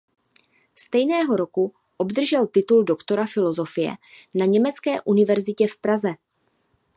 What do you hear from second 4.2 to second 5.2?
na Německé